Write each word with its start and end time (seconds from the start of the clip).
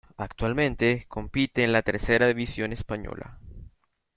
Actualmente 0.17 1.05
compite 1.07 1.63
en 1.63 1.71
la 1.71 1.83
Tercera 1.83 2.25
división 2.25 2.73
española. 2.73 3.37